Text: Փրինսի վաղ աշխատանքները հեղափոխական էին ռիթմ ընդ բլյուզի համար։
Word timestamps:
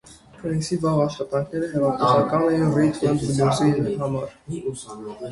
Փրինսի 0.35 0.75
վաղ 0.83 1.01
աշխատանքները 1.01 1.67
հեղափոխական 1.73 2.45
էին 2.53 2.71
ռիթմ 2.77 3.09
ընդ 3.09 3.27
բլյուզի 3.35 3.93
համար։ 3.99 4.33